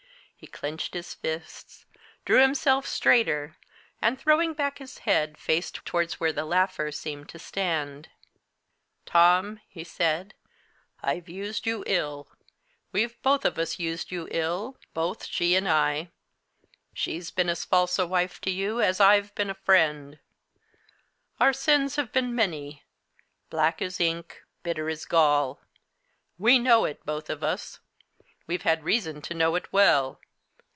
He 0.41 0.47
clenched 0.47 0.95
his 0.95 1.13
fists, 1.13 1.85
drew 2.25 2.41
himself 2.41 2.87
straighter, 2.87 3.57
and, 4.01 4.19
throwing 4.19 4.55
back 4.55 4.79
his 4.79 4.97
head, 5.05 5.37
faced 5.37 5.85
towards 5.85 6.19
where 6.19 6.33
the 6.33 6.45
laughter 6.45 6.91
seemed 6.91 7.29
to 7.29 7.37
stand. 7.37 8.09
"Tom," 9.05 9.59
he 9.67 9.83
said, 9.83 10.33
"I've 11.03 11.29
used 11.29 11.67
you 11.67 11.83
ill. 11.85 12.27
We've 12.91 13.21
both 13.21 13.45
of 13.45 13.59
us 13.59 13.77
used 13.77 14.09
you 14.09 14.27
ill, 14.31 14.77
both 14.95 15.25
she 15.27 15.53
and 15.55 15.69
I 15.69 16.09
she's 16.91 17.29
been 17.29 17.47
as 17.47 17.63
false 17.63 17.99
a 17.99 18.07
wife 18.07 18.41
to 18.41 18.49
you 18.49 18.81
as 18.81 18.99
I've 18.99 19.35
been 19.35 19.53
friend. 19.53 20.17
Our 21.39 21.53
sins 21.53 21.97
have 21.97 22.11
been 22.11 22.33
many 22.33 22.83
black 23.51 23.79
as 23.79 23.99
ink, 24.01 24.41
bitter 24.63 24.89
as 24.89 25.05
gall. 25.05 25.61
We 26.39 26.57
know 26.57 26.85
it, 26.85 27.05
both 27.05 27.29
of 27.29 27.43
us. 27.43 27.79
We've 28.47 28.63
had 28.63 28.83
reason 28.83 29.21
to 29.21 29.35
know 29.35 29.53
it 29.53 29.71
well. 29.71 30.19